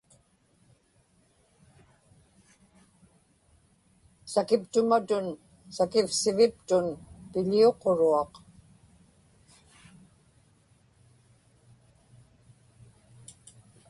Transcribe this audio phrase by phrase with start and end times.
[4.31, 5.25] sakiptumatun
[5.75, 6.85] sakivsiviptun
[7.31, 8.33] piḷiuquruaq